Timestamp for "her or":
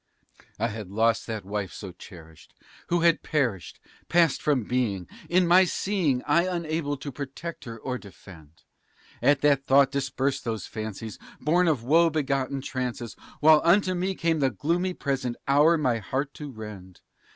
7.65-7.99